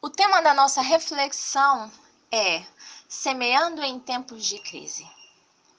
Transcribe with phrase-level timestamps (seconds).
[0.00, 1.90] O tema da nossa reflexão
[2.30, 2.64] é
[3.08, 5.04] Semeando em tempos de crise.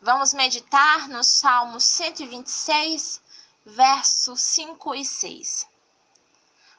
[0.02, 3.22] Vamos meditar no Salmo 126,
[3.66, 5.70] versos 5 e 6.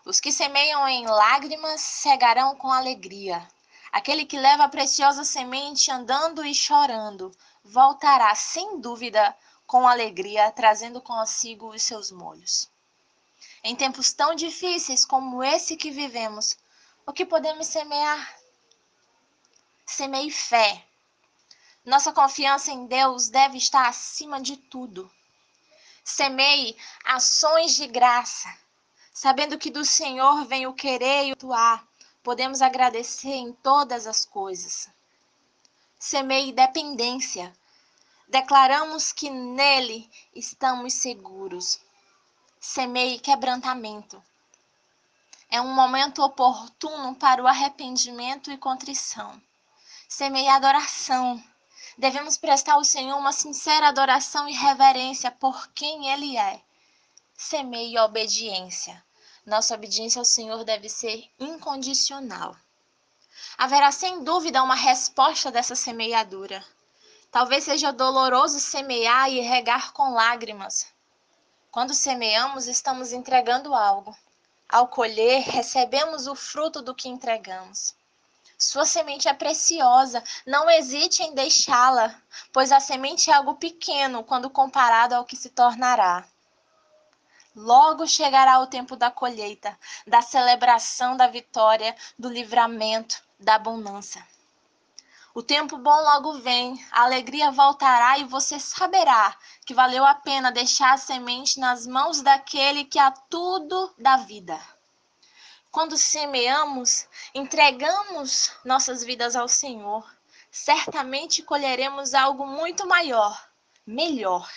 [0.05, 3.49] Os que semeiam em lágrimas cegarão com alegria.
[3.91, 7.35] Aquele que leva a preciosa semente andando e chorando,
[7.65, 9.35] voltará sem dúvida
[9.67, 12.71] com alegria, trazendo consigo os seus molhos.
[13.65, 16.59] Em tempos tão difíceis como esse que vivemos,
[17.11, 18.39] o que podemos semear?
[19.85, 20.87] Semeie fé.
[21.85, 25.11] Nossa confiança em Deus deve estar acima de tudo.
[26.05, 28.49] Semeie ações de graça,
[29.13, 31.85] sabendo que do Senhor vem o querer e o atuar.
[32.23, 34.89] Podemos agradecer em todas as coisas.
[35.99, 37.53] Semeie dependência.
[38.29, 41.81] Declaramos que nele estamos seguros.
[42.61, 44.23] Semeie quebrantamento.
[45.53, 49.43] É um momento oportuno para o arrependimento e contrição.
[50.09, 51.43] Semeie adoração.
[51.99, 56.63] Devemos prestar ao Senhor uma sincera adoração e reverência por quem Ele é.
[57.37, 59.05] Semeie obediência.
[59.45, 62.57] Nossa obediência ao Senhor deve ser incondicional.
[63.59, 66.65] Haverá sem dúvida uma resposta dessa semeadura.
[67.33, 70.87] Talvez seja doloroso semear e regar com lágrimas.
[71.73, 74.17] Quando semeamos, estamos entregando algo.
[74.73, 77.93] Ao colher, recebemos o fruto do que entregamos.
[78.57, 82.15] Sua semente é preciosa, não hesite em deixá-la,
[82.53, 86.25] pois a semente é algo pequeno quando comparado ao que se tornará.
[87.57, 94.25] Logo chegará o tempo da colheita, da celebração da vitória, do livramento, da abundância.
[95.33, 100.51] O tempo bom logo vem, a alegria voltará e você saberá que valeu a pena
[100.51, 104.61] deixar a semente nas mãos daquele que a tudo dá vida.
[105.71, 110.05] Quando semeamos, entregamos nossas vidas ao Senhor,
[110.51, 113.49] certamente colheremos algo muito maior,
[113.87, 114.51] melhor.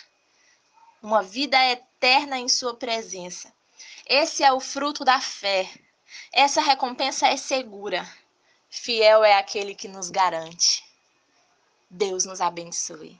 [1.03, 3.53] Uma vida eterna em Sua presença.
[4.07, 5.71] Esse é o fruto da fé.
[6.31, 8.09] Essa recompensa é segura.
[8.75, 10.83] Fiel é aquele que nos garante.
[11.89, 13.15] Deus nos abençoe.